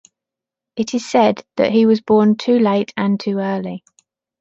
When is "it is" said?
0.77-1.07